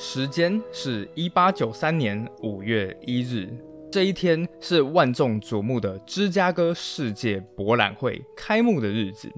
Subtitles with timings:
[0.00, 3.52] 时间是一八九三年五月一日，
[3.90, 9.28] 这一天是万众瞩目的芝加哥世界博览会开幕的日子，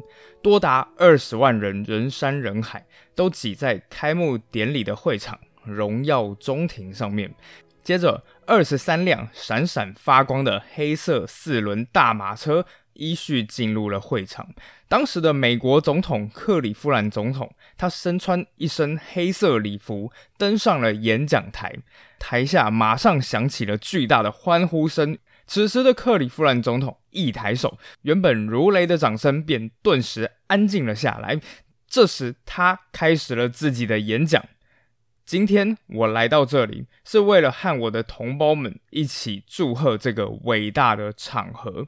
[0.43, 7.35] 多达二十万人人山人海，都挤在开幕典礼的会场荣耀中庭上面。
[7.83, 12.67] 接着，二十三辆闪闪发光的黑色四轮大马车。
[13.01, 14.47] 依序进入了会场。
[14.87, 21.75] 当时的美国总统克里夫兰总统，他身穿一身黑色礼服，登上了演讲台。
[22.19, 25.19] 台下马上响起了巨大的欢呼声。
[25.47, 31.41] 此时的克里夫兰总统一抬手，原本如雷的掌声便顿时安静了下来。
[31.89, 34.45] 这时，他开始了自己的演讲。
[35.25, 41.87] 今天我来到这里，是为了和我的同胞们一起祝贺这个伟大的场合。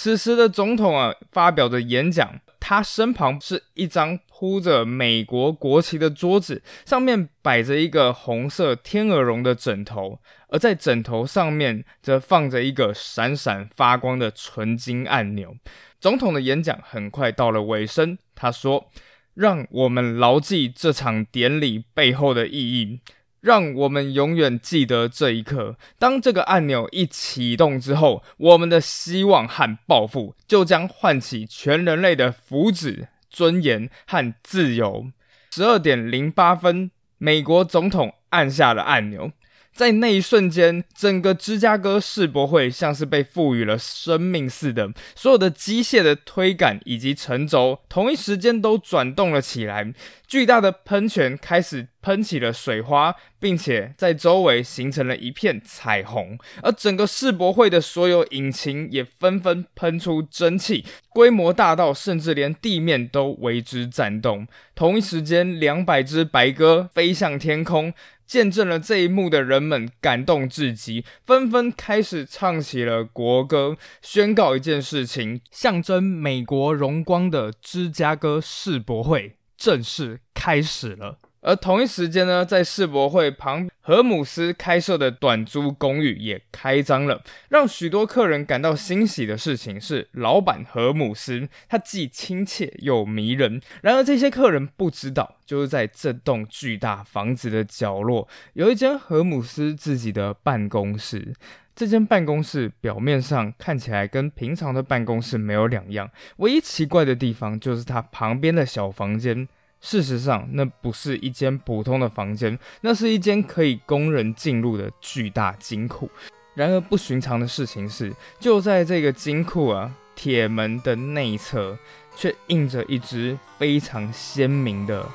[0.00, 15.56] 此时的总统啊，发表着演讲，他身旁是一张铺着美国国旗的桌子，上面摆着一个红色天鹅绒的枕头，而在枕头上面则放着一个闪闪发光的纯金按钮。
[15.98, 18.88] 总统的演讲很快到了尾声，他说
[19.34, 23.00] ：“让我们牢记这场典礼背后的意义。”
[23.40, 25.76] 让我们永远记得这一刻。
[25.98, 35.06] 当这个按钮一启动之后，我们的希望和抱负就将唤起全人类的福祉、尊严和自由。
[35.50, 39.32] 十二点零八分，美国总统按下了按钮。
[39.78, 49.94] 在那一瞬间，整个芝加哥世博会像是被赋予了生命似的，所有的机械的推杆以及沉轴同一时间都转动了起来，
[50.26, 64.48] 巨大的喷泉开始喷起了水花，并且在周围形成了一片彩虹，而整个世博会的所有引擎也纷纷喷出蒸汽，规模大到甚至连地面都为之颤动。
[64.74, 67.94] 同一时间，两百只白鸽飞向天空。
[68.28, 81.18] 见证了这一幕的人们感动至极，纷纷开始唱起了国歌，宣告一件事情：象征美国荣光的芝加哥世博会正式开始了。
[81.40, 87.22] 而同一时间呢，在世博会旁，荷姆斯开设的短租公寓也开张了。
[87.48, 93.60] 让许多客人感到欣喜的事情是，老板荷姆斯他既亲切又迷人。
[93.82, 101.34] 然而，这些客人不知道，就是在这栋巨大房子的角落，有一间荷姆斯自己的办公室。
[101.76, 109.46] 这间办公室表面上看起来跟平常的办公室没有两样，唯一奇怪的地方就是它旁边的小房间。
[109.80, 116.10] 事实上，那不是一间普通的房间，那是一间可以供人进入的巨大金库。
[116.54, 121.78] 然而，不寻常的事情是，就在这个金库啊，铁门的内侧
[122.16, 125.08] 却印着一只非常鲜明的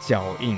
[0.00, 0.56] 脚印。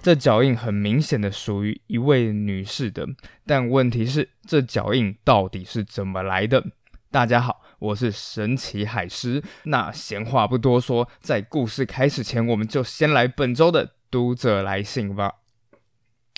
[0.00, 3.06] 这脚印很明显的属于一位女士的，
[3.46, 6.64] 但问题是，这脚印到底是怎么来的？
[7.12, 9.42] 大家好，我是神奇海狮。
[9.64, 15.34] 那闲话不多说，在故事开始前，我们就先来本周的读者来信吧。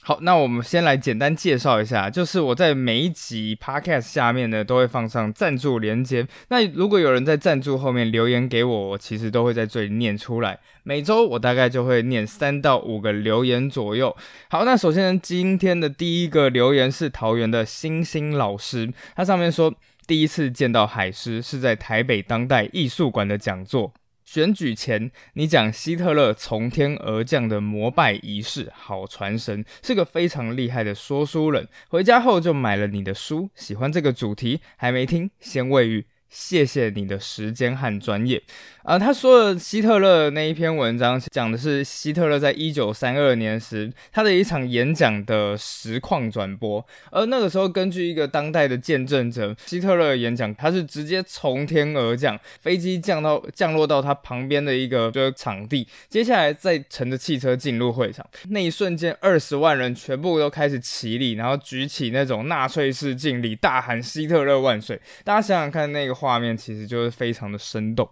[0.03, 6.27] 好，那我们先来简单介绍一下，就是我在每一集 podcast 下面呢，都会放上赞助连接。
[6.49, 10.59] 那如果有人在赞助后面留言给我，我其实都会在这里念出来。
[10.83, 14.15] 每周我大概就会念三到五个留言左右。
[14.51, 19.73] 好，那首先今天的第一个留言是桃园的星星老师，他上面说。
[20.07, 23.95] 第一次见到海狮是在台北当代艺术馆的讲座。
[24.25, 31.69] 选举前，你讲希特勒从天而降的膜拜仪式，好传神，是个非常厉害的说书人。
[31.89, 36.07] 回家后就买了你的书，喜欢这个主题，还没听，先喂鱼。
[36.29, 38.43] 谢谢你的时间和专业
[38.85, 38.99] 啊！
[38.99, 65.01] 他说的希特勒那一篇文章讲的是希特勒在一九三二年时他的一场演讲的实况转播，而那个时候根据一个当代的见证者，希特勒演讲他是直接从天而降，飞机降到降落到他旁边的一个就是场地，接下来再乘着汽车进入会场，那一瞬间二十万人全部都开始起立，然后举起那种纳粹式敬礼，大喊希特勒万岁！
[65.23, 66.15] 大家想想看那个。
[66.15, 68.09] 画面其实就是非常的生动。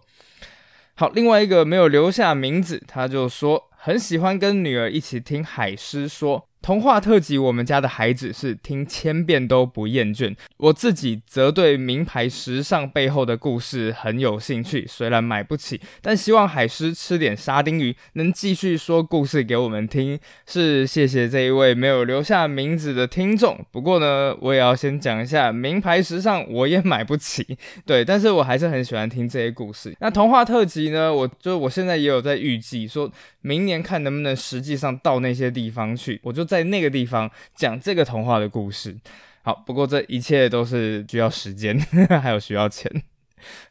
[0.95, 6.47] 好，另外一个没有留下名字，他就说很喜欢跟女儿一起听海狮说。
[6.63, 10.33] 童话特辑，我们家的孩子是听千遍都不厌倦。
[10.55, 20.17] 我自己则对名牌时尚背后的故事很有兴趣，虽然买不起，但希望海狮吃点沙丁鱼，能继续说故事给我们听。
[20.47, 23.59] 是谢谢这一位没有留下名字的听众。
[23.69, 27.45] 不过呢，我也要先讲一下，名牌时尚我也买不起，
[27.85, 29.93] 对，但是我还是很喜欢听这些故事。
[29.99, 33.11] 那童话特辑呢，我就我现在也有在预计，说
[33.41, 36.47] 明年看能不能实际上到那些地方去，我就。
[36.53, 38.95] 在那个地方讲这个童话的故事，
[39.41, 41.79] 好，不过这一切都是需要时间，
[42.21, 43.01] 还有需要钱。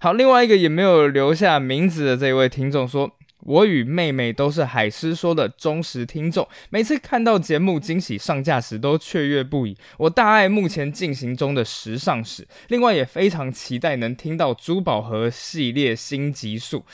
[0.00, 9.76] 好，另外一个也没有留下名字的这位听众说：“我与妹妹都是海狮说的忠实听众，每次看到节目惊喜上架时都雀跃不已。
[9.98, 16.84] 我大爱目前进行中的时尚史，另外也非常期待能听到珠宝盒系列新集数。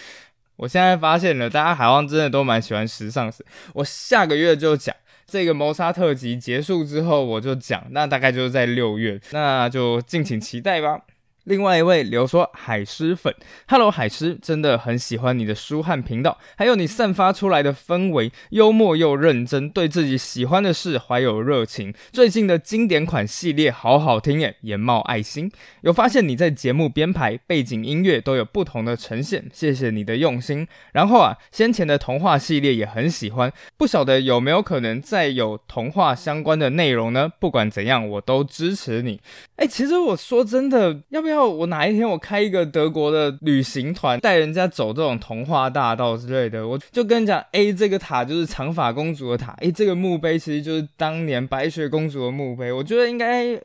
[0.57, 3.45] 我现在发现了，大家好像真的都蛮喜欢时尚史，
[3.75, 4.95] 我下个月就讲。”
[5.31, 11.03] 这个谋杀特辑结束之后，我就讲，那大概就是在六月，那就敬请期待吧。
[11.49, 13.35] 另外一位留说海狮粉
[13.69, 21.95] ，Hello 海狮，真的很喜欢你的书汉频道，还有你散发出来的氛围，幽默又认真，对自己喜欢的事怀有热情。
[22.13, 25.51] 最近的经典款系列好好听耶，也冒爱心。
[25.81, 30.69] 有发现你在节目编排、背景音乐都有不同的呈现，谢谢你的用心。
[30.93, 37.33] 然后啊，先前的童话系列也很喜欢，不晓得有没有可能再有童话相关的内容呢？
[37.41, 39.19] 不管怎样，我都支持你。
[39.57, 41.38] 哎，其实我说真的，要不要？
[41.47, 53.61] 我哪一天我开一个德国的旅行团，带人家走这种童话大道之类的，我就跟你讲，A 这个塔就是长发公主的塔，诶，这个墓碑其实就是当年白雪公主的墓碑，我觉得应该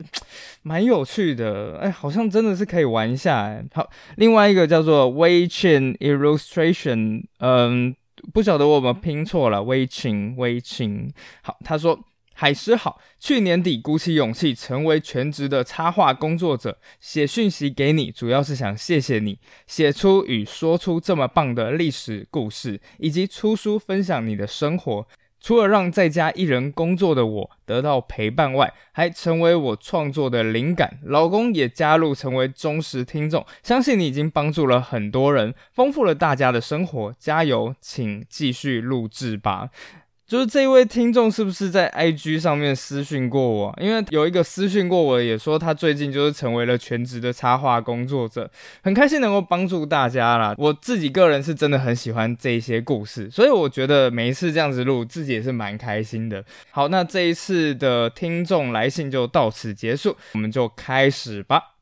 [0.62, 3.44] 蛮有趣的，哎，好像真的是可以玩一下。
[3.44, 7.96] 哎，好，另外一个叫做 Wei Chen Illustration，嗯，
[8.34, 11.10] 不晓得我们拼错了，Wei Chen，Wei Chen，
[11.42, 12.00] 好，他说。
[12.34, 25.08] 海狮好，去年底鼓起勇气成为全职的插画工作者，写讯息给你，主要是想谢谢你写出与说出这么棒的历史故事，以及出书分享你的生活。
[25.40, 31.00] 除了让在家一人工作的我得到陪伴外，还成为我创作的灵感。
[31.04, 37.14] 老公也加入成为忠实听众，相信你已经帮助了很多人，丰富了大家的生活。
[37.20, 39.70] 加油，请继续录制吧。
[40.26, 43.78] 就是这位听众是不是在 IG 上面私讯过我？
[43.80, 48.50] 因为有一个私讯过我，也说他最近就是成为了全职的插画工作者，
[48.82, 50.56] 很开心能够帮助大家啦。
[50.58, 56.44] 我自己个人是真的很喜欢这些故事，所以我觉得每一次这样子录，自己也是蛮开心的。
[56.72, 61.74] 好，那这一次的听众来信就到此结束，我们就开始吧。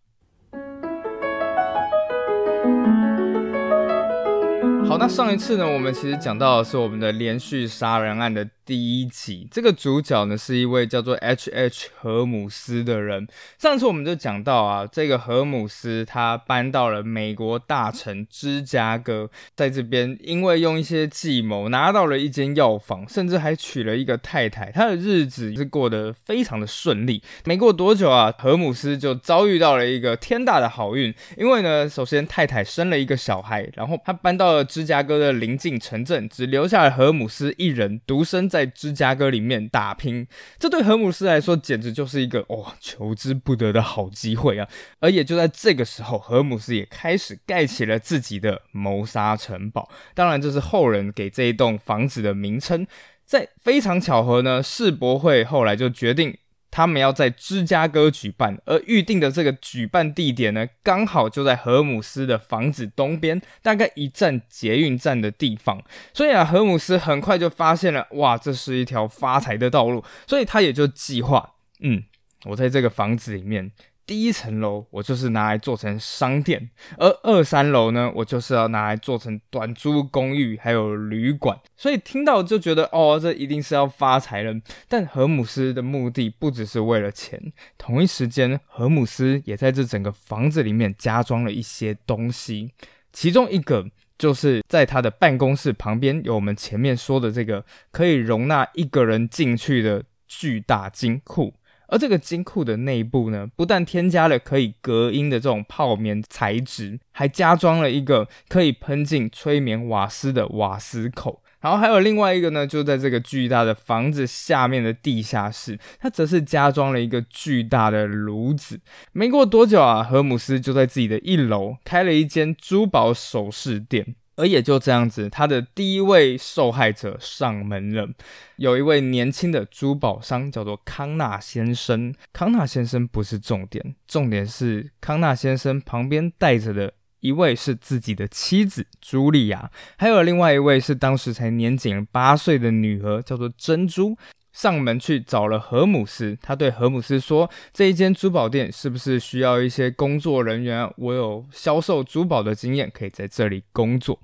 [4.91, 8.45] 好，那上一次呢，我们其实讲到的是我们的连续杀人案的。
[8.71, 13.27] 第一集，这个主角呢是一位叫做 H H 荷姆斯的人。
[13.59, 27.21] 上次我们就讲到啊，这个荷姆斯他搬到了美国大城芝加哥，在这边因为用一些计谋拿到了一间药房，甚至还娶了一个太太，他的日子是过得非常的顺利。
[27.43, 38.60] 没过多久啊，荷姆斯就遭遇到了一个天大的好运，因为呢，首先太太生了一个小孩，然后他搬到了芝加哥的邻近城镇，只留下了荷姆斯一人独身在。
[38.61, 40.27] 在芝加哥里面打拼，
[40.59, 44.67] 这对荷姆斯来说简直就是一个哇求之不得的好机会啊！
[44.99, 49.89] 而也就在这个时候，荷姆斯也开始盖起了自己的谋杀城堡。
[50.13, 52.85] 当然，这是后人给这一栋房子的名称。
[53.25, 56.37] 在非常巧合呢，世博会后来就决定。
[56.71, 65.83] 他们要在芝加哥举办，而预定的这个举办地点呢，刚好就在荷姆斯的房子东边，大概一站捷运站的地方。
[66.13, 72.03] 所以啊，荷姆斯很快就发现了，哇，这是一条发财的道路，所以他也就计划，嗯，
[72.45, 73.71] 我在这个房子里面。
[74.11, 81.57] 第一层楼我就是拿来做成商店，而二三楼呢，我就是要拿来做成短租公寓还有旅馆。
[81.77, 84.53] 所以听到就觉得哦，这一定是要发财了。
[84.89, 92.73] 但荷姆斯的目的不只是为了钱，同一时间，荷姆斯也在这整个房子里面加装了一些东西，
[93.13, 93.87] 其中一个
[94.17, 101.53] 就是在他的办公室旁边有我们前面说的这个可以容纳一个人进去的巨大金库。
[101.91, 111.43] 而这个金库的内部呢，不但添加了可以隔音的这种泡棉材质，还加装了一个可以喷进催眠瓦斯的瓦斯口。
[111.59, 118.79] 然后还有另外一个呢，就在这个巨大的房子下面的地下室，它则是加装了一个巨大的炉子。
[119.11, 124.15] 没过多久啊，荷姆斯就在自己的一楼开了一间珠宝首饰店。
[124.41, 128.09] 而也就这样子，他的第一位受害者上门了。
[128.55, 132.11] 有一位年轻的珠宝商，叫做康纳先生。
[132.33, 144.17] 康纳先生不是重点，重点是康纳先生旁边带着的一位是自己的妻子茱莉亚，还有另外一位是当时才年仅八岁的女儿，叫做珍珠。
[144.51, 150.91] 上门去找了荷姆斯，他对荷姆斯说：“这一间珠宝店是不是需要一些工作人员？
[150.97, 154.19] 我有销售珠宝的经验，可以在这里工作。”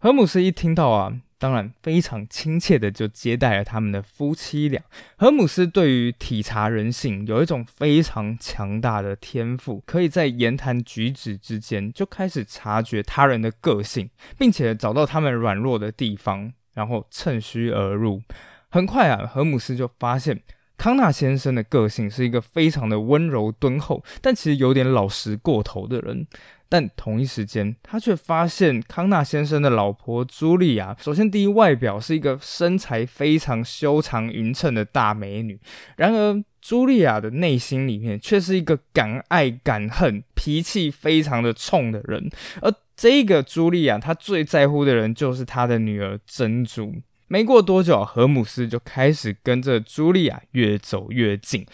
[0.00, 4.82] 荷姆斯一听到啊，当然非常亲切的就接待了他们的夫妻俩。
[5.16, 14.08] 荷姆斯对于体察人性有一种非常强大的天赋，可以在言谈举止之间就开始察觉他人的个性，
[14.38, 18.22] 并且找到他们软弱的地方，然后趁虚而入。
[18.70, 20.40] 很快啊，荷姆斯就发现
[20.76, 26.26] 康纳先生的个性是一个非常的温柔敦厚，但其实有点老实过头的人。
[26.72, 35.58] 但同一时间，他却发现康纳先生的老婆茱莉亚，首先第一外表是一个身材非常修长匀称的大美女，
[35.96, 42.30] 然而茱莉亚的内心里面却是一个敢爱敢恨、脾气非常的冲的人。
[42.62, 46.94] 而这个茱莉亚，她最在乎的人就是她的女儿珍珠。
[47.32, 51.64] 没过多久，何姆斯就开始跟着茱莉亚越走越近。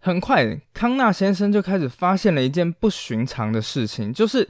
[0.00, 4.48] 很快，康纳先生就开始发现了一件不寻常的事情，就是。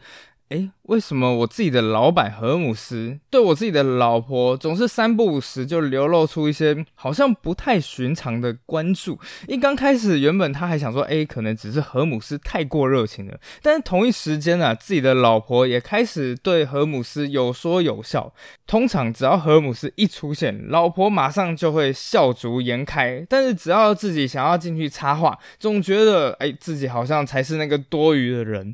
[0.54, 9.18] 诶，为什么我自己的老板荷姆斯对我自己的老婆总是三不五时就流露出一些好像不太寻常的关注？
[9.49, 13.37] 一刚开始，原本他还想说，诶，可能只是荷姆斯太过热情了。
[13.62, 18.32] 但是同一时间啊，自己的老婆也开始对荷姆斯有说有笑。
[18.64, 23.26] 通常只要荷姆斯一出现，老婆马上就会笑逐颜开。
[23.28, 28.73] 但是只要自己想要进去插话，总觉得诶，自己好像才是那个多余的人。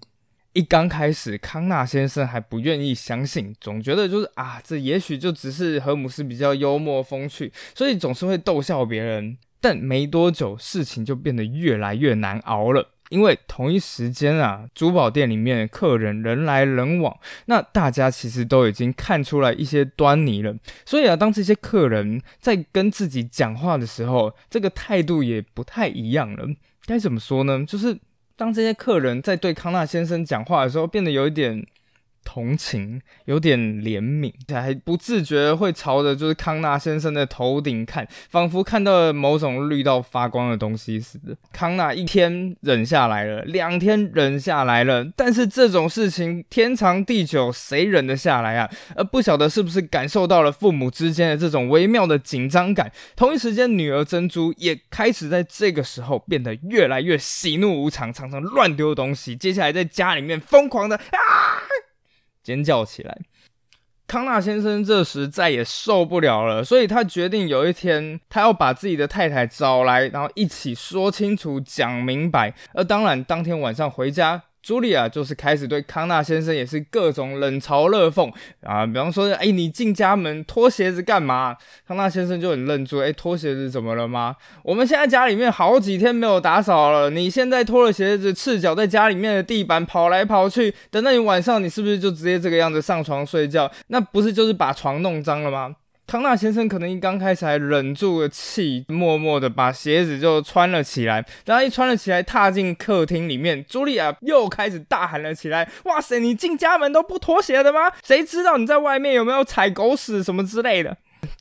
[0.53, 9.39] 一刚开始，康纳先生还不愿意相信，总觉得就是啊，这也许就只是荷姆斯比较幽默风趣，所以总是会逗笑别人。
[9.61, 20.57] 但没多久，事情就变得越来越难熬了，因为同一时间啊，珠宝店里面客人人来人往，那大家其实都已经看出来一些端倪了。
[20.85, 26.49] 所以啊，当这些客人在跟自己讲话的时候，这个态度也不太一样了。
[26.87, 27.65] 该怎么说呢？
[27.65, 27.97] 就是。
[28.41, 31.63] 当这些客人在对康纳先生讲话的时候，变得有一点。
[32.25, 41.37] 同情，有点怜悯，还不自觉会朝着就是康纳先生的头顶看，仿佛看到了某种绿到发光的东西似的。
[41.53, 48.71] 康纳一天忍下来了，两天忍下来了，但是这种事情天长地久，谁忍得下来啊？
[48.95, 52.93] 而不晓得是不是感受到了父母之间的这种微妙的紧张感。
[53.17, 59.35] 同一时间，女儿珍珠也开始在这个时候变得越来越喜怒无常，常常乱丢东西。
[59.35, 61.70] 接下来在家里面疯狂的啊！
[62.43, 63.19] 尖叫起来，
[64.07, 72.55] 康纳先生这时再也受不了了，所以他决定有一天，他要把自己的太太找来，然后一起说清楚、讲明白。
[72.75, 74.43] 而当然，当天晚上回家。
[74.65, 78.31] 茱莉亚就是开始对康纳先生也是各种冷嘲热讽
[78.63, 81.57] 啊，比方说，哎，你进家门脱鞋子干嘛？
[81.87, 84.37] 康纳先生就很愣住，哎，脱鞋子怎么了吗？
[84.63, 93.71] 我们现在家里面好几天没有打扫了，你现在脱了鞋子，赤脚在家里面的地板跑来跑去，等到你晚上，你是不是就直接这个样子上床睡觉？
[93.89, 95.77] 那不是就是把床弄脏了吗？
[96.11, 101.25] 康纳先生可能一刚开始还忍住了气，默默的把鞋子就穿了起来。
[101.45, 107.93] 然后一穿了起来，踏进客厅里面，茱莉亚又开始大喊了起来：“哇塞，你进家门都不脱鞋的吗？
[108.03, 110.97] 谁知道你在外面有没有踩狗屎什么之类的？”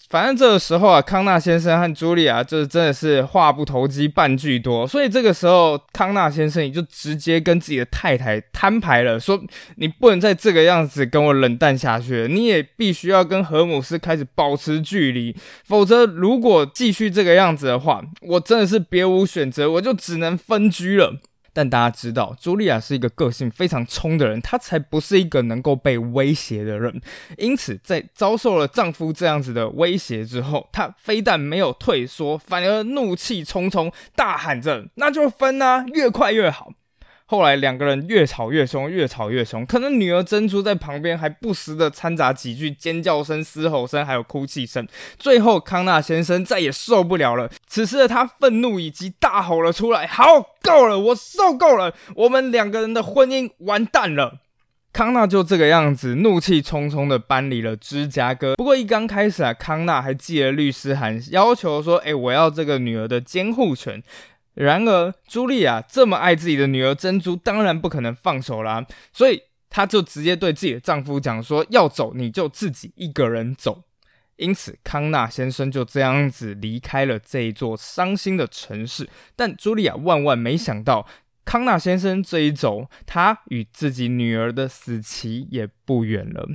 [0.10, 9.40] 反正这个时候啊，康纳先生和茱莉亚就真的是话不投机半句多，所以这个时候康纳先生也就直接跟自己的太太摊牌了，说
[9.76, 21.20] 你不能再这个样子跟我冷淡下去了，你也必须要跟荷姆斯开始保持距离，否则如果继续这个样子的话，我真的是别无选择，我就只能分居了。
[21.54, 27.02] 但大家知道，茱莉亚是一个个性非常冲的人，她才不是一个能够被威胁的人。
[27.38, 36.72] 因此，在遭受了丈夫这样子的威胁之后，她非但没有退缩，反而怒气冲冲，大喊着：“那就分啊，越快越好。”
[37.32, 39.64] 后来两个人越吵越凶，越吵越凶。
[39.64, 44.88] 可能女儿珍珠在旁边还不时的掺杂几句尖叫声、嘶吼声，还有哭泣声。
[45.20, 47.48] 最后，康纳先生再也受不了了。
[47.68, 50.26] 此时的他愤怒以及大吼了出来：“好，
[50.64, 54.40] 够了，我受够了，我们两个人的婚姻完蛋了。”
[54.92, 58.56] 康纳就这个样子，怒气冲冲的搬离了芝加哥。
[58.56, 64.02] 不过一刚开始啊，康纳还寄了律师函，要求说：“哎，我要这个女儿的监护权。”
[64.54, 68.86] 然而，茱莉亚这么爱自己的女儿珍珠，当然不可能放手啦。
[69.14, 73.84] 所以，她就直接对自己的丈夫讲说：“要走你就自己一个人走。”
[74.36, 79.10] 因此，康纳先生就这样子离开了这一座伤心的城市。
[79.36, 81.08] 但茱莉亚万万没想到，
[81.46, 86.48] 康纳先生这一走，他与自己女儿的死期也不远了。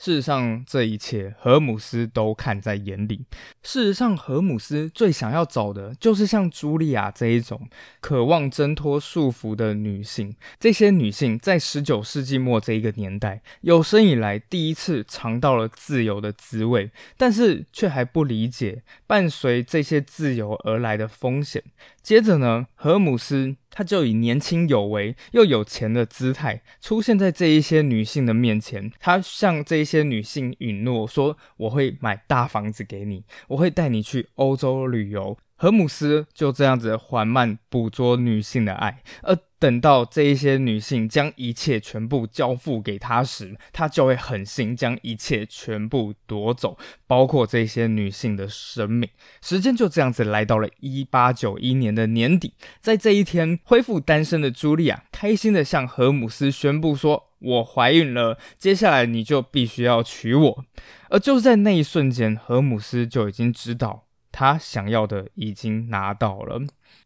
[0.00, 3.26] 事实上，这一切荷姆斯都看在眼里。
[3.62, 7.68] 事实上，荷姆斯最想要找的就是像茱莉亚这一种
[8.00, 10.34] 渴望挣脱束缚的女性。
[10.58, 21.62] 这些女性在十九世纪末这一个年代，有生以来第一次尝到了自由的滋味，但是却还不理解伴随这些自由而来的风险。
[22.02, 28.90] 接着呢，荷姆斯他就以年轻有为又有钱的姿态出现在这一些女性的面前。
[28.98, 49.06] 他向这一些女性允诺说：“我会买大房子给你，我会带你去欧洲旅游。”荷姆斯就这样子缓慢捕捉女性的爱，而等到这一些女性将一切全部交付给他时，他就会狠心将一切全部夺走，包括这些女性的生命。
[49.42, 60.64] 时间就这样子来到了一八九一年的年底，在这一天，恢复单身的茱莉亚开心的向荷姆斯宣布说：“我怀孕了，接下来你就必须要娶我。”
[61.10, 64.06] 而就是在那一瞬间，荷姆斯就已经知道。
[64.32, 66.60] 他想要的已经拿到了，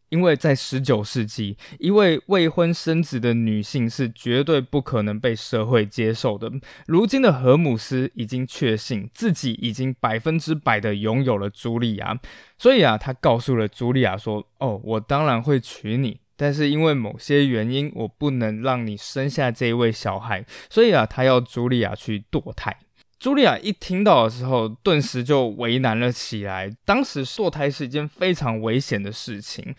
[0.09, 6.51] 因为在十九世纪，一位未婚生子的女性是绝对不可能被社会接受的。
[6.85, 12.19] 如今的荷姆斯已经确信自己已经百分之百的拥有了茱莉亚，
[12.57, 22.77] 所以啊，他告诉了茱莉亚说：“哦，我当然会娶你，但是因为某些原因，我不能让你生下这一位小孩，所以啊，他要茱莉亚去堕胎。”
[23.19, 26.75] 茱莉亚一听到的时候，顿时就为难了起来。
[26.85, 29.73] 当时堕胎是一件非常危险的事情，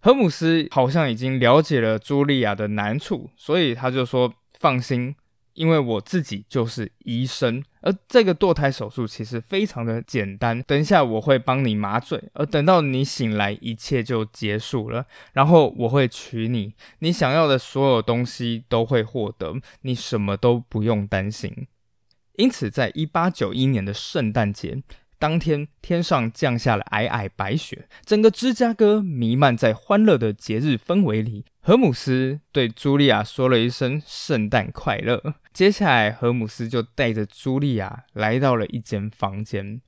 [0.00, 5.14] 荷姆斯好像已经了解了茱莉亚的难处，所以他就说：“放心，
[5.54, 10.60] 因为我自己就是医生，而这个堕胎手术其实非常的简单。
[10.62, 15.06] 等一下我会帮你麻醉，而等到你醒来，一切就结束了。
[15.32, 21.66] 然后我会娶你，你想要的所有东西都会获得，你什么都不用担心。”
[22.40, 24.82] 因此，在一八九一年的圣诞节
[25.18, 31.44] 当天，天上降下了皑皑白雪，整个芝加哥弥漫在欢乐的节日氛围里。
[31.60, 39.82] 荷姆斯对茱莉亚说了一声“圣诞快乐”，接下来，荷姆斯就带着茱莉亚来到了一间房间。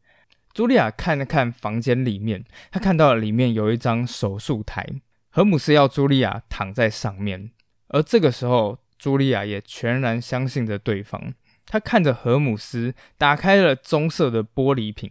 [0.55, 4.87] 茱莉亚看了看房间里面，她看到了里面有一张手术台，
[5.31, 7.51] 荷姆斯要茱莉亚躺在上面，
[7.89, 11.33] 而这个时候，茱莉亚也全然相信着对方。
[11.67, 15.11] 他看着荷姆斯打开了棕色的玻璃瓶，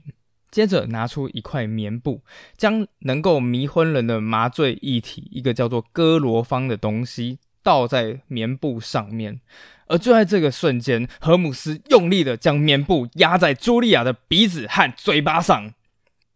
[0.49, 2.21] 接着拿出一块棉布，
[2.55, 9.41] 将能够迷昏人的麻醉液体，一个叫做哥罗芳的东西倒在棉布上面。
[9.87, 15.73] 而就在这个瞬间，荷姆斯用力的将棉布压在茱莉亚的鼻子和嘴巴上。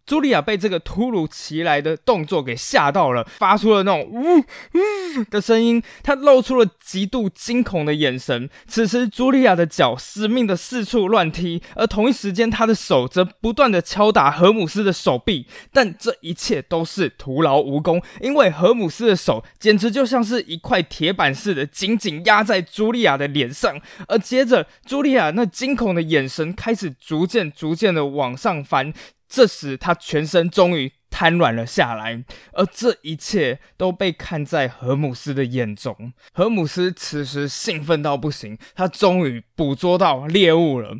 [0.07, 8.47] 茱莉亚被这个突如其来的动作给吓到了，发出了那种呜呜的声音，她露出了极度惊恐的眼神。
[8.67, 15.47] 此时，茱莉亚的脚死命的四处乱踢，而同一时间，她的手则不断的敲打荷姆斯的手臂。
[15.73, 23.81] 但这一切都是徒劳无功，因为荷姆斯的手简直就像是一块铁板似的，紧紧压在茱莉亚的脸上。
[24.07, 28.93] 而接着，茱莉亚那惊恐的眼神开始逐渐、逐渐的往上翻。
[29.35, 36.13] 这时，他全身终于瘫软了下来，而这一切都被看在荷姆斯的眼中。
[36.31, 40.95] 荷姆斯此时兴奋到不行，他终于捕捉到猎物了。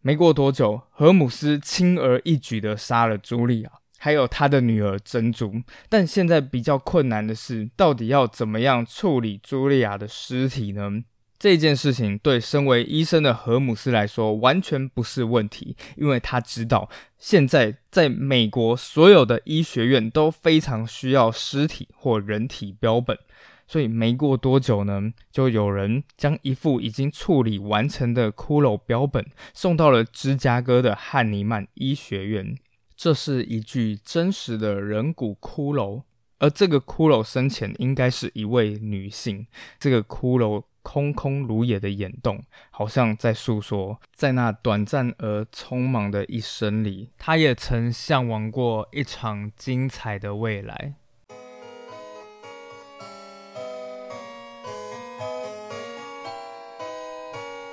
[0.00, 5.52] 没过多久，荷姆斯轻而易举地杀了茱莉亚，还有他的女儿珍珠。
[5.88, 11.02] 但现在比较困难的是，到底要怎么样处理茱莉亚的尸体呢？
[11.38, 23.18] 这件事情对身为医生的荷姆斯来说完全不是问题，因为他知道现在在美国所有的医学院都非常需要尸体或人体标本，
[23.66, 32.56] 所以没过多久呢，就有人将一副已经处理完成的骷髅标本送到了芝加哥的汉尼曼医学院。
[32.96, 36.04] 这是一具真实的人骨骷髅，
[36.38, 39.46] 而这个骷髅生前应该是一位女性。
[39.78, 40.62] 这个骷髅。
[40.86, 50.94] 空空如也的眼洞，好像在诉说，在那短暂而匆忙的一生里，他也曾向往过一场精彩的未来。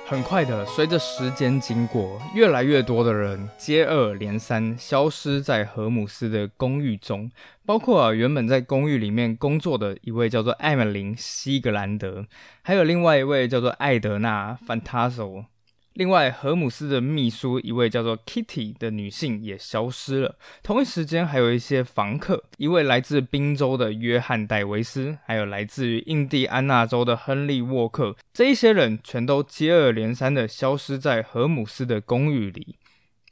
[0.06, 7.30] 很快的，随着时间经过，越来越多的人接二连三消失在荷姆斯的公寓中，
[7.64, 12.26] 包括啊原本在公寓里面工作的一位叫做艾玛琳·西格兰德，
[12.62, 15.46] 还有另外一位叫做艾德娜·范塔索。
[15.94, 20.36] 另外，荷姆斯的秘书一位叫做 Kitty 的女性也消失了。
[20.60, 32.74] 同一时间，还有一些房客，一位来自宾州的约翰戴维斯，还有来自于印第安纳州的亨利沃克，这一些人全都接二连三的消失在荷姆斯的公寓里。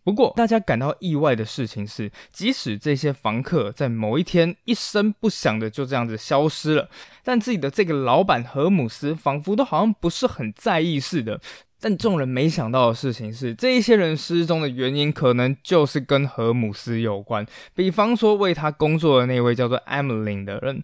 [0.05, 6.89] 不过，大家感到意外的事情是，即使这些房客在某一天一声不响的就这样子消失了，
[7.25, 11.41] 但自己的这个老板荷姆斯仿佛都好像不是很在意似的。
[11.83, 17.45] 但众人没想到的事情是，这一些人失踪的原因可能就是跟荷姆斯有关。
[17.75, 20.81] 比方说，为他工作的那位叫做 Emily 的人，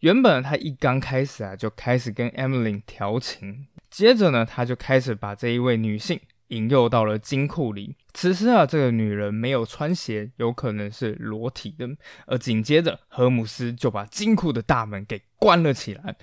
[0.00, 7.94] 原本他一刚开始啊就开始跟 Emily 调情，接着呢，他就开始把这一位女性引诱到了金库里。
[8.12, 11.88] 此时啊，这个女人没有穿鞋，有可能是裸体的。
[12.26, 16.16] 而紧接着，荷姆斯就把金库的大门给关了起来。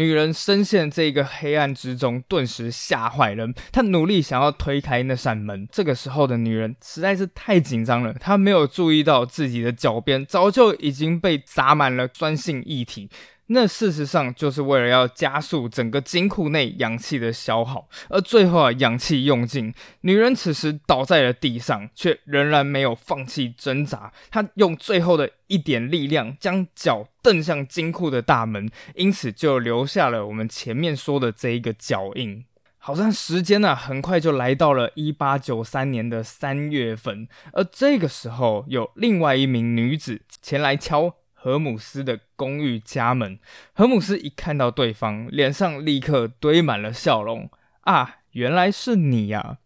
[0.00, 3.46] 女人深陷这个黑暗之中，顿时吓坏了。
[3.70, 13.10] 她努力想要推开那扇门，这个时候的女人实在是太紧张了，她没有注意到自己的脚边早就已经被砸满了酸性液体。
[13.52, 24.12] 那事实上就是为了要加速整个金库内氧气的消耗，而最后啊，氧气用尽，女人此时倒在了地上，却仍然没有放弃挣扎。
[24.30, 32.44] 她用最后的一点力量，将脚蹬向金库的大门，因此就留下了我们前面说的这一个脚印。
[32.78, 41.16] 好像时间呢，很快就来到了一八九三年的三月份，而这个时候，有另外一名女子前来敲。
[41.42, 43.38] 荷姆斯的公寓家门，
[43.72, 47.48] 荷姆斯一看到对方，脸上立刻堆满了笑容。
[47.80, 49.56] 啊，原来是你呀！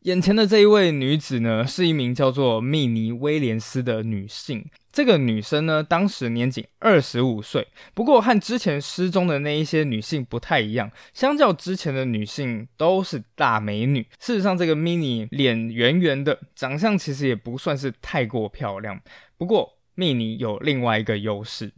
[0.00, 4.64] 眼前的这一位女子呢，是一名叫做密尼威廉斯的女性。
[4.90, 10.90] 这个女生呢，当时年仅二十五岁，不过和之前失踪的那一些女性不太一样。
[11.12, 14.04] 相较之前的女性，都是大美女。
[14.18, 19.00] 事实上，这个 mini 脸圆圆的，长相其实也不算是太过漂亮。
[19.36, 21.74] 不过，密尼有另外一个优势。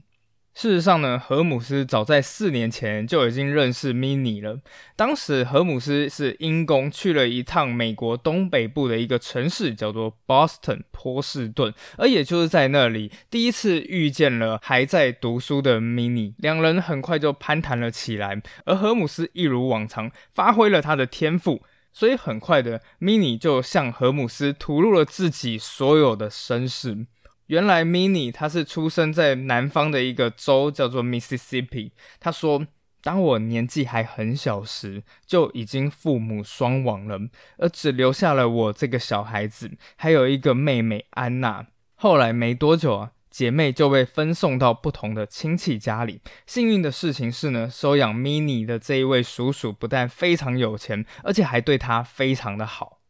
[0.55, 4.61] 事实上呢，荷姆斯早在四年前就已经认识 Mini 了。
[4.95, 16.35] 当时荷姆斯是因公去了一趟美国东北部的一个城市，叫做 Boston 波士顿，而也就是在那里第一次遇见了还在读书的 Mini。
[16.39, 27.07] 两人很快就攀谈了起来，而荷姆斯一如往常发挥了他的天赋，所以很快的 Mini 就向荷姆斯吐露了自己所有的身世。
[27.46, 31.90] 原来 Mini 他是出生在南方的一个州，叫做 Mississippi。
[32.18, 32.66] 他说，
[33.02, 37.18] 当我年纪还很小时，就已经父母双亡了，
[37.59, 41.66] 而只留下了我这个小孩子，还有一个妹妹安娜。
[41.96, 46.20] 后来没多久啊，姐妹就被分送到不同的亲戚家里。
[46.46, 53.02] 幸运的事情是呢，收养 Mini 的这一位叔叔不但非常有钱，而且还对他非常的好。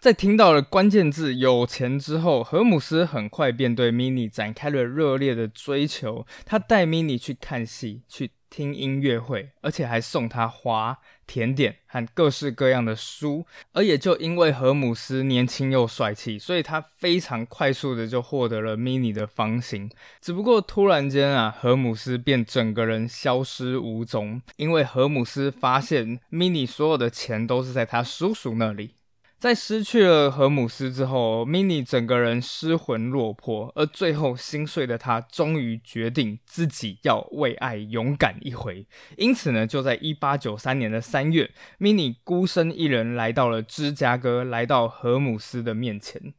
[0.00, 6.26] 在听到了关键字“有钱”之后，荷姆斯很快便对 Mini 展开了热烈的追求。
[6.46, 13.44] 他带 Mini 去看戏、去听音乐会，而且还送他花、甜点和各式各样的书。
[13.74, 19.90] 而也就因为荷姆斯年轻又帅气，所以他非常快速的就获得了 Mini 的芳心。
[20.22, 28.94] 只不过突然间啊，荷姆斯便整个人消失无踪，因为荷姆斯发现 Mini 所有的钱都是在他叔叔那里。
[29.40, 38.86] 在失去了荷姆斯之后，Mini 整个人失魂落魄，而最后心碎的他终于决定自己要为爱勇敢一回。
[39.16, 46.34] 因此呢，就在一八九三年的三月，Mini 孤身一人来到了芝加哥，来到荷姆斯的面前。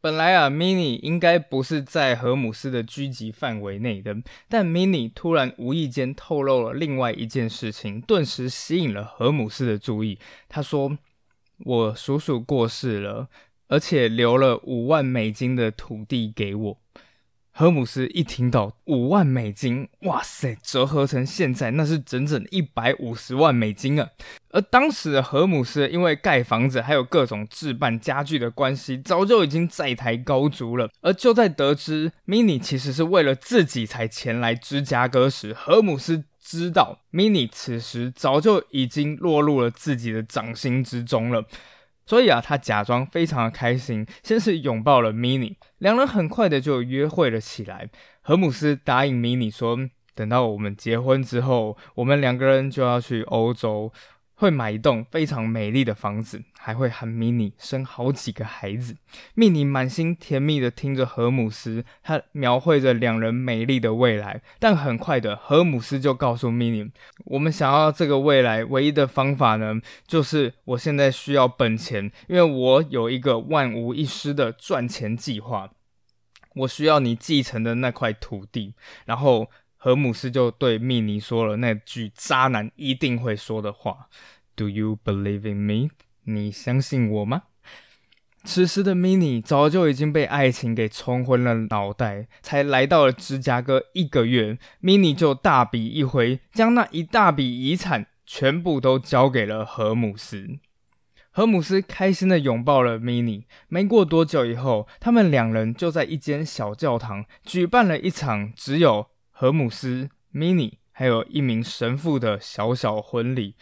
[0.00, 4.16] 本来啊，Mini 应该不是在荷姆斯的狙击范围内的，
[4.48, 10.20] 但 Mini 突然无意间透露了另外一件事情，顿时吸引了荷姆斯的注意。
[10.48, 10.96] 他说。
[11.64, 13.28] 我叔叔过世了，
[13.68, 16.78] 而且留了五万美金的土地给我。
[17.52, 24.08] 荷姆斯一听到五万美金，哇塞，折合成现在那是整整一百五十万美金啊！
[24.50, 30.88] 而当时的荷姆斯因为盖房子还有各种置办家具的关系，早就已经在台高筑了。
[31.02, 36.24] 而就在得知 Mini 其实是为了自己才前来芝加哥时，荷姆斯。
[36.50, 41.46] 知道 Mini 此时早就已经落入了自己的掌心之中了，
[42.04, 47.88] 所以啊，他假装非常的开心，先是拥抱了 Mini，两人很快的就约会了起来。
[48.22, 49.78] 荷姆斯答应 Mini 说，
[50.16, 53.92] 等到我们结婚之后，我们两个人就要去欧洲。
[54.40, 58.96] 会买一栋非常美丽的房子，还会喊米妮生好几个孩子。
[59.34, 64.40] 米妮满心甜蜜的听着荷姆斯，他描绘着两人美丽的未来。
[64.58, 66.90] 但很快的，荷姆斯就告诉米妮，
[67.26, 75.70] 我们想要这个未来唯一的方法呢，就是我现在需要本钱，因为我有一个万无一失的赚钱计划。
[76.56, 78.74] 我需要你继承的那块土地，
[79.04, 79.48] 然后
[79.82, 84.08] 荷姆斯就对密尼说了那句渣男一定会说的话
[84.54, 85.88] ：“Do you believe in me？
[86.24, 87.44] 你相信我吗？”
[88.44, 100.58] 此时的米妮早就已经被爱情给冲昏了脑袋，才来到了芝加哥一个月，米妮就大笔一挥，将那一大笔遗产全部都交给了荷姆斯。
[101.30, 103.44] 荷姆斯开心的拥抱了 Mini。
[103.68, 109.06] 没过多久以后，他们两人就在一间小教堂举办了一场只有
[109.40, 113.54] 荷姆斯、Mini 还有一名神父的小小婚礼。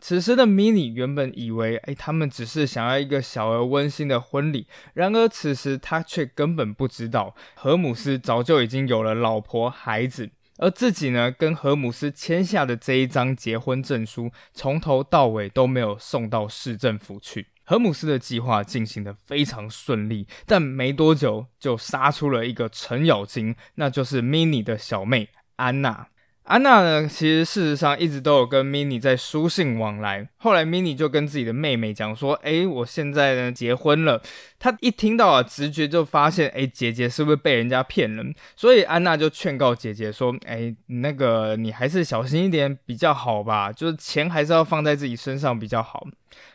[0.00, 4.66] 此时的 Mini 原本以为，哎，他们只是想要一个小而温馨的婚礼。
[4.92, 10.28] 然而此时他却根本不知道，荷姆斯早就已经有了老婆孩子。
[10.58, 17.46] 而自己呢，跟荷姆斯签下的这一张结婚证书，从头到尾都没有送到市政府去。
[17.70, 26.08] 荷姆斯的计划进行的非常顺利，但没多久就杀出了一个程咬金，那就是 Mini 的小妹安娜。
[26.42, 30.28] 安娜呢，其实事实上一直都有跟 Mini 在书信往来。
[30.38, 34.20] 后来 Mini 就跟自己的妹妹讲说：“哎，我现在呢结婚了。”
[34.58, 38.24] 她一听到啊，直觉就发现：“哎，姐姐是不是被人家骗了？”
[38.56, 46.04] 所以安娜就劝告姐姐说：“哎，那个你还是小心一点比较好吧，就是钱还是要放在自己身上比较好。”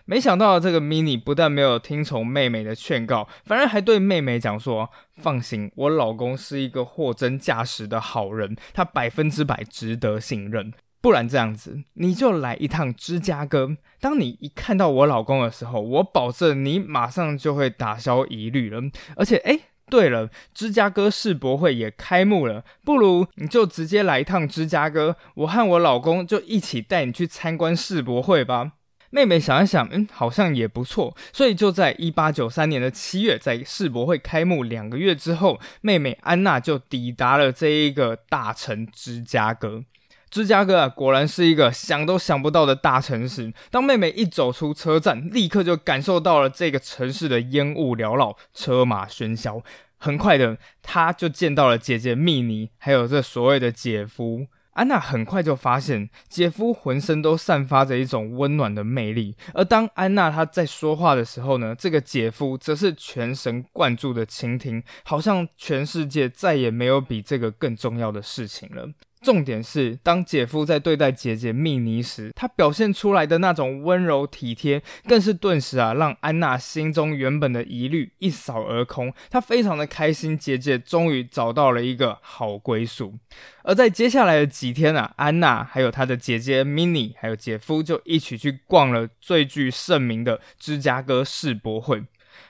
[0.05, 10.71] 没想到这个 Mini 不但没有听从妹妹的劝告，反而还对妹妹讲说：“放心，我老公是一个货真价实的好人，他百分之百值得信任。
[11.01, 13.77] 不然这样子，你就来一趟芝加哥。
[13.99, 18.81] 当你一看到我老公的时候，我保证你马上就会打消疑虑了。
[19.15, 28.73] 而且，哎，对了，芝加哥世博会也开幕了，不如你就直接来一趟芝加哥，我和我老公就一起带你去参观世博会吧。”
[29.15, 39.85] 妹妹想一想，嗯，好像也不错，所以就在一八九三年的七月，在世博会开幕两个月之后，妹妹安娜就抵达了这一个大城芝加哥。
[40.29, 43.53] 芝加哥啊，果然是一个想都想不到的大城市。
[43.71, 49.63] 当妹妹一走出车站，立刻就感受到了这个城市的烟雾缭绕、车马喧嚣。
[49.97, 54.47] 很快的，她就见到了姐姐蜜妮，还有这所谓的姐夫。
[54.75, 59.35] 安娜很快就发现，姐夫浑身都散发着一种温暖的魅力。
[59.53, 68.89] 而当安娜她在说话的时候呢，这个姐夫则是全神贯注的倾听，好像全世界再也没有比这个更重要的事情了。
[69.25, 79.11] 重点是，当姐夫在对待姐姐蜜妮时，他表现出来的那种温柔体贴，更是顿时啊，让安娜心中原本的疑虑一扫而空。
[79.31, 83.15] 她非常的开心，姐姐终于找到了一个好归宿。
[83.63, 92.03] 而在接下来的几天啊，安娜还有她的姐姐 Mini，还有姐夫就一起去逛了最具盛名的芝加哥世博会。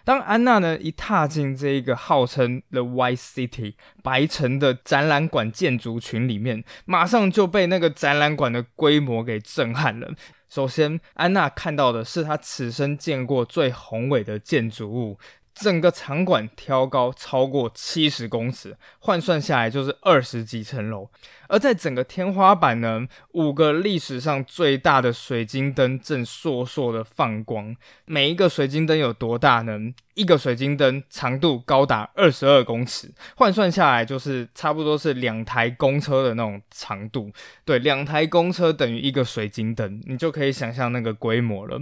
[0.03, 10.13] 当安娜呢一踏进这一个号称 The White City 白城的展览馆建筑群里面，马上就被那个展览馆的规模给震撼了。
[10.47, 15.17] 首先，安娜看到的是她此生见过最宏伟的建筑物。
[15.55, 21.09] 整个场馆挑高超过七十公尺，换算下来就是二十几层楼。
[21.47, 27.75] 而在整个天花板呢，五个历史上最大的水晶灯正烁烁的放光。
[28.05, 29.93] 每一个水晶灯有多大呢？
[30.15, 37.31] 一个水晶灯长度高达二十二公尺，换算下来就是差不多是两台公车的那种长度。
[37.63, 41.79] 对，两台公车等于一个水晶灯，你就可以想象那个规模了。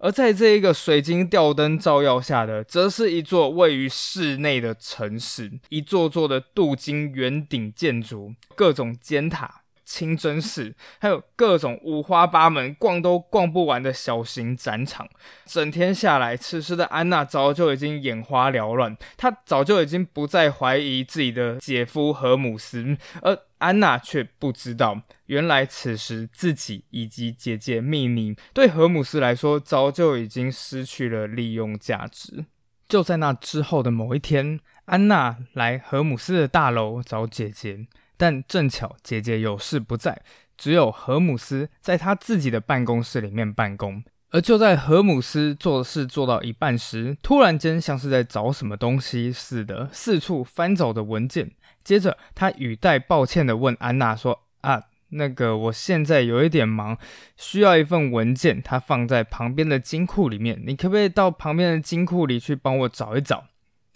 [0.00, 9.62] 而在这一个水晶吊灯照耀下的，则是一座位于室内的城市，一座座的镀金圆顶建筑，各种尖塔。
[9.82, 15.08] 清真寺，还有各种五花八门、逛都逛不完的小型展场。
[15.46, 32.44] 整天下来，此时的安娜早就已经眼花缭乱，她早就已经不再怀疑自己的姐夫和姆斯，而安娜却不知道，原来此时自己以及姐姐蜜妮对荷姆斯来说，早就已经失去了利用价值。
[32.88, 37.86] 就在那之后的某一天，安娜来荷姆斯的大楼找姐姐。
[38.16, 40.20] 但正巧姐姐有事不在，
[40.58, 44.02] 只有荷姆斯在他自己的办公室里面办公。
[44.32, 51.50] 而就在荷姆斯做事做到一半时，突然间像是在找什么东西似的，四处翻找着文件。
[51.90, 56.96] 接着他语带抱歉的问安娜说：“啊，那个我现在有一点忙，
[57.36, 63.46] 需要一份文件，它放在旁边的金库里面，你可不可以到旁边的金库里去帮我找一找？”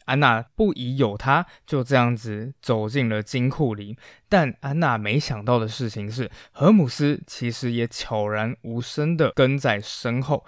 [0.07, 3.97] 安娜不疑有他，就这样子走进了金库里。
[4.29, 10.45] 但安娜没想到的事情是，荷姆斯其实也悄然无声地跟在身后。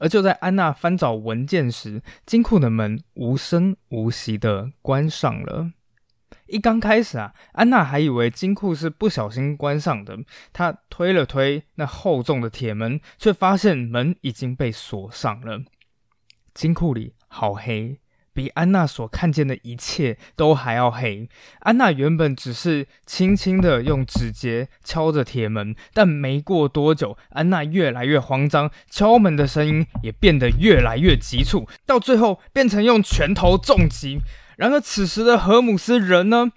[0.00, 5.70] 而就在安娜翻找文件时，金库的门无声无息地关上了。
[6.48, 10.18] 一刚开始啊，安娜还以为金库是不小心关上的。
[10.52, 15.62] 她推了推那厚重的铁门，却发现门已经被锁上了。
[16.52, 17.98] 金库里好黑。
[18.34, 21.28] 比安娜所看见的一切都还要黑。
[21.62, 34.20] 安娜原本只是轻轻的用指节敲着铁门，但没过多久，安娜越来越慌张，敲门的声音也变得越来越急促，到最后变成用拳头重击。
[34.58, 36.50] 然而此时的荷姆斯人呢？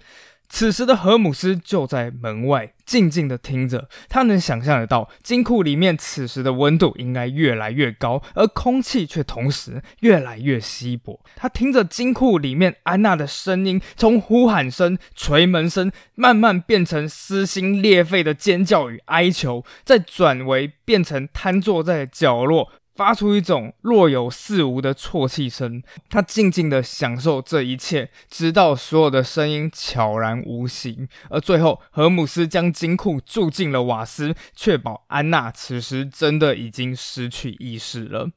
[0.48, 11.24] 此时的荷姆斯就在门外静静的听着，他能想象得到金库里面此时的温度应该越来越高，而空气却同时越来越稀薄。
[11.36, 22.70] 他听着金库里面安娜的声音，从呼喊声、捶门声，慢慢变成撕心裂肺的尖叫与哀求，再转为变成瘫坐在角落。
[22.94, 31.08] 发出一种若有似无的啜泣声，他静静的享受这一切，直到所有的声音悄然无形。
[31.30, 38.30] 而最后，荷姆斯将金库住进了瓦斯，确保安娜此时真的已经失去意识了。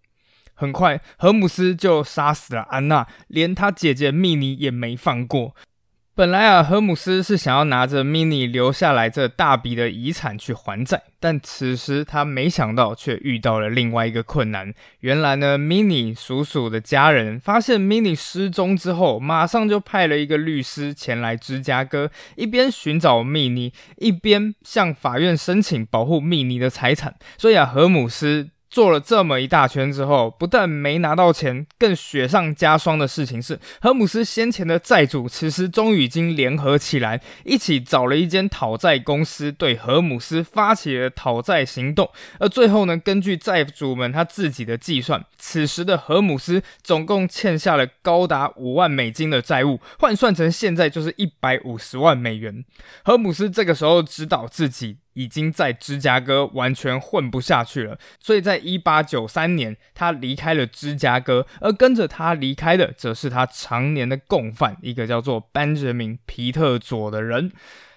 [0.54, 5.54] 很快，荷姆斯就杀死了安娜，连他姐姐蜜妮也没放过。
[6.18, 14.74] 本来啊，荷姆斯是想要拿着 Mini 留下来这大笔的遗产去还债，但此时他没想到，却遇到了另外一个困难。
[15.02, 27.16] 原来呢，Mini 叔叔的家人发现 Mini 失踪之后，马上就派了一个律师前来芝加哥，一边寻找 Mini，一边向法院申请保护 Mini 的财产。
[27.38, 28.52] 所以啊，荷姆斯。
[28.76, 42.10] 做了这么一大圈之后，不但没拿到钱，更雪上加霜的事情是，荷姆斯先前的债主此时终于已经联合起来，一起找了一间讨债公司，对荷姆斯发起了讨债行动。
[42.38, 52.66] 而最后呢，根据债主们他自己的计算，此时的荷姆斯总共欠下了高达五万美金的债务，换算成现在就是一百五十万美元。
[53.06, 54.98] 荷姆斯这个时候指导自己。
[55.16, 67.52] 已经在芝加哥完全混不下去了，所以在一八九三年，他离开了芝加哥，而跟着他离开的，则是他常年的共犯，一个叫做班杰明·皮特佐的人。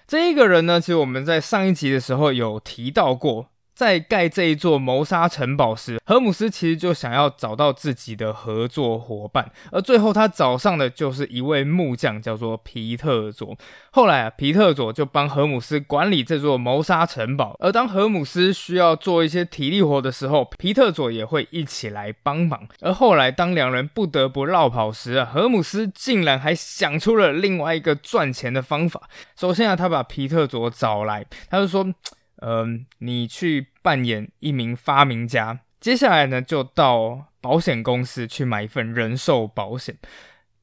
[0.07, 3.49] 这一个人呢，其实我们在上一集的时候有提到过。
[3.79, 13.57] 在盖这一座谋杀城堡时，荷姆斯其实就想要找到自己的合作伙伴，而最后他找上的就是一位木匠，叫做皮特佐。
[13.91, 22.67] 后来啊，皮特佐就帮荷姆斯管理这座谋杀城堡，而当荷姆斯需要做一些体力活的时候，皮特佐也会一起来帮忙。
[22.81, 29.03] 而后来当两人不得不绕跑时啊，荷姆斯竟然还想出了另外一个赚钱的方法。
[29.39, 31.93] 首先啊，他把皮特佐找来，他就说。
[32.41, 39.97] 嗯，你去扮演一名发明家，接下来呢，就到保险公司去买一份人寿保险。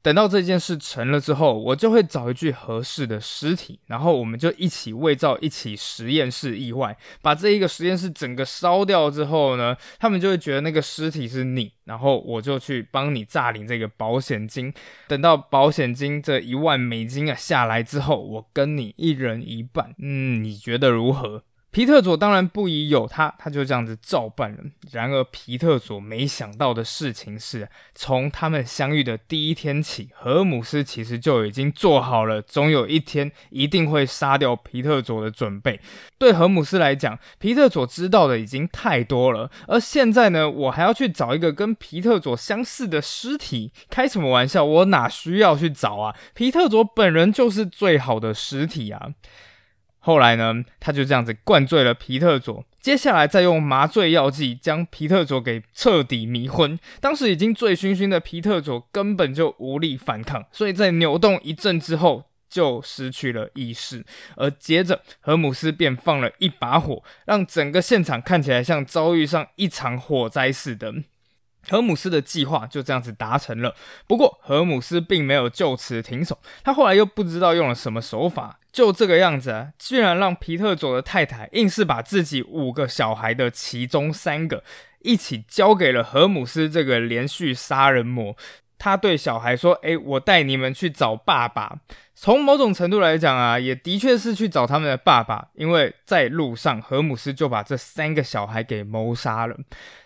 [0.02, 14.72] 等到这件事成了之后，我就会找一具合适的尸体，然后我们就一起伪造一起实验室意外，把这一个实验室整个烧掉之后呢，他们就会觉得那个尸体是你，然后我就去帮你诈领这个保险金。
[15.08, 21.42] 等到保险金这一万美金啊下来之后，我跟你一人一半，嗯，你觉得如何？
[21.76, 24.60] 皮特佐当然不疑有他，他就这样子照办了。
[24.92, 35.78] 然而，皮特佐没想到的事情是，从他们相遇的第一天起，荷姆斯其实就已经做好了总有一天一定会杀掉皮特佐的准备。
[36.16, 44.64] 对荷姆斯来讲，皮特佐知道的已经太多了，而现在呢，我还要去找一个跟皮特佐相似的尸体，开什么玩笑？
[44.64, 46.16] 我哪需要去找啊？
[46.32, 49.10] 皮特佐本人就是最好的尸体啊！
[50.06, 56.78] 后来呢，他就这样子灌醉了皮特佐，接下来再用麻醉药剂将皮特佐给彻底迷昏。
[57.00, 64.06] 当时已经醉醺醺的皮特佐根本就无力反抗，所以在扭动一阵之后就失去了意识。
[64.36, 70.94] 而接着，荷姆斯便放了一把火，让整个现场看起来像遭遇上一场火灾似的。
[71.68, 73.74] 荷姆斯的计划就这样子达成了。
[74.06, 84.62] 不过，荷姆斯并没有就此停手，他后来又不知道用了什么手法，就这个样子啊，居然让皮特佐的太太硬是把自己五个小孩的其中三个
[85.00, 88.36] 一起交给了荷姆斯这个连续杀人魔。
[88.78, 91.78] 他对小孩说：“哎，我带你们去找爸爸。”
[92.18, 99.54] 从某种程度来讲啊，也的确是去找他们的爸爸，因为在路上，荷姆斯就把这三个小孩给谋杀了。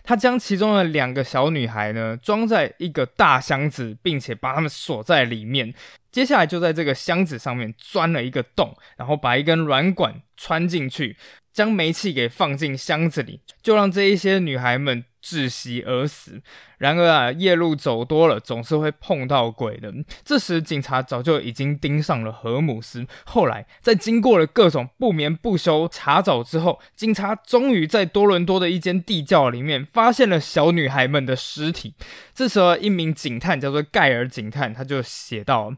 [0.03, 5.73] 他将其中的两个小女孩呢装在一个大箱子，并且把他们锁在里面。
[6.11, 11.15] 接下来就在这个箱子上面钻了一个洞，然后把一根软管穿进去，
[11.53, 15.05] 将煤气给放进箱子里，就让这一些女孩们。
[15.23, 16.41] 窒息而死。
[16.79, 19.93] 然而啊，夜路走多了，总是会碰到鬼的。
[20.25, 23.05] 这时，警察早就已经盯上了荷姆斯。
[23.25, 31.93] 后来，在经过了各种不眠不休查找之后，警察终于在多伦多的一间地窖里面发现了小女孩们的尸体。
[32.33, 35.75] 这时候，一名警探叫做盖尔警探，他就写道：“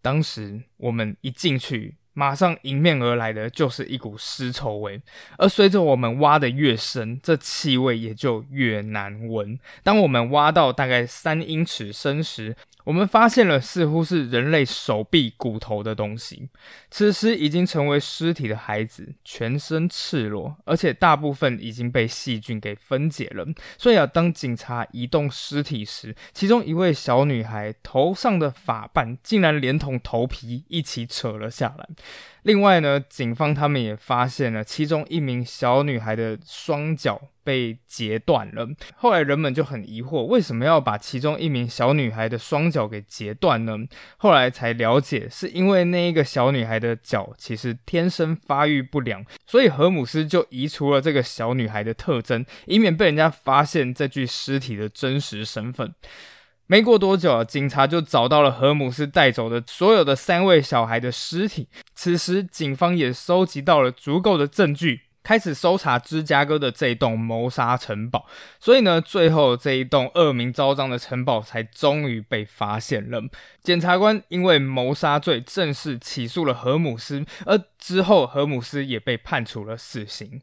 [0.00, 5.00] 当时我们一进去。”马上迎面而来的就是一股尸臭味，
[5.38, 9.58] 而随着我们挖的越深，这气味也就越难闻。
[9.82, 12.56] 当我们挖到大概三英尺深时，
[12.90, 16.48] 我们发现了似乎是人类手臂骨头的东西。
[16.90, 23.46] 此时已经成为尸体的孩子，全身赤裸，而且大部分已经被细菌给分解了。
[23.78, 31.88] 所以啊，当警察移动尸体时，其中一位小女孩头上的发瓣竟然连同头皮一起扯了下来。
[32.42, 38.68] 另外呢，警方他们也发现了其中一名小女孩的双脚被截断了。
[38.96, 43.76] 后来人们就很疑惑，为什么要把其中一名小女孩的双脚给截断呢？
[44.16, 55.94] 后来才了解，是因为那一个小女孩的脚其实天生发育不良，所以荷姆斯就移除了这个小女孩的特征，以免被人家发现这具尸体的真实身份。
[56.70, 61.66] 没过多久，警察就找到了荷姆斯带走的所有的三位小孩的尸体。
[61.96, 68.24] 此时，警方也收集到了足够的证据，开始搜查芝加哥的这栋谋杀城堡。
[68.60, 73.20] 所以呢，最后这一栋恶名昭彰的城堡才终于被发现了。
[73.60, 80.40] 检察官因为谋杀罪正式起诉了荷姆斯，而之后荷姆斯也被判处了死刑。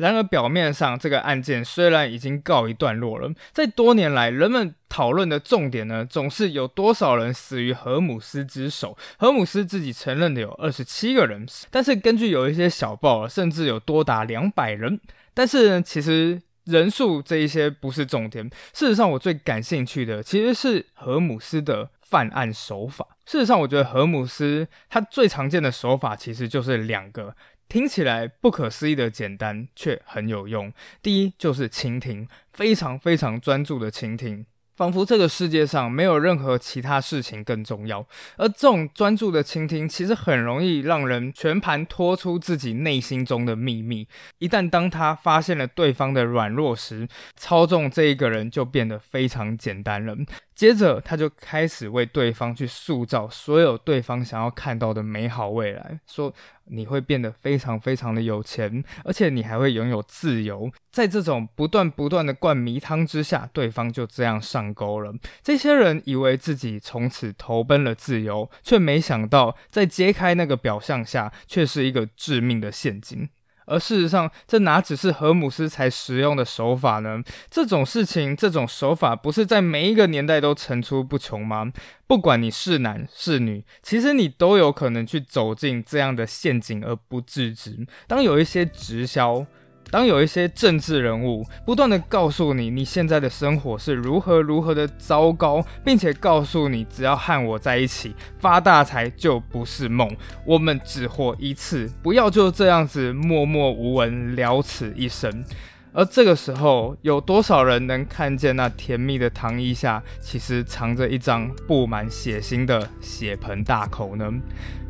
[0.00, 8.96] 然而，表面上这个案件虽然已经告一段落了，在多年来，人们讨论的重点呢，总是有多少人死于荷姆斯之手。
[9.18, 14.98] 荷姆斯自己承认的有二十七个人，但是根据有一些小报，甚至有多达两百人。
[15.34, 18.48] 但是呢，其实人数这一些不是重点。
[18.72, 23.06] 事实上，我最感兴趣的其实是荷姆斯的犯案手法。
[23.26, 27.36] 事实上，我觉得荷姆斯他最常见的手法其实就是两个。
[27.70, 30.72] 听起来不可思议的简单，却很有用。
[31.00, 34.44] 第一就是倾听，非常非常专注的倾听，
[34.74, 38.04] 仿佛这个世界上没有任何其他事情更重要。
[38.36, 44.08] 而这种专注的倾听，其实很容易让人全盘托出自己内心中的秘密。
[44.38, 47.06] 一旦当他发现了对方的软弱时，
[47.36, 50.16] 操纵这一个人就变得非常简单了。
[50.60, 56.30] 接着，他就开始为对方去塑造所有对方想要看到的美好未来，说
[56.66, 60.70] 你会变得非常非常的有钱，而且你还会拥有自由。
[60.92, 65.14] 在这种不断不断的灌迷汤之下，对方就这样上钩了。
[65.42, 73.30] 这些人以为自己从此投奔了自由，却没想到在揭开那个表象下，却是一个致命的陷阱。
[73.66, 77.22] 而事实上，这哪只是荷姆斯才使用的手法呢？
[77.50, 81.72] 这种事情，这种手法，不是在每一个年代都层出不穷吗？
[82.06, 87.86] 不管你是男是女，其实你都有可能去走进这样的陷阱而不自知。
[88.06, 89.46] 当有一些直销。
[89.90, 100.08] 当有一些政治人物不断的告诉你，你现在的生活是如何如何的糟糕，并且告诉你，只要和我在一起发大财就不是梦，
[100.46, 105.44] 我们只活一次，不要就这样子默默无闻了此一生。
[105.92, 114.30] 而这个时候，有多少人能看见那甜蜜的糖衣下，其实藏着一张布满血腥的血盆大口呢？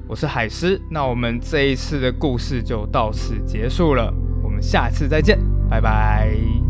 [0.07, 4.13] 我是海狮，那我们这一次的故事就到此结束了。
[4.61, 5.39] 下次再见，
[5.69, 6.70] 拜拜。